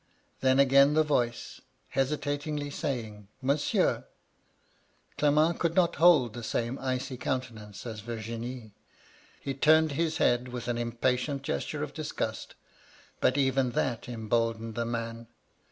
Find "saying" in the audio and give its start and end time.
2.73-3.15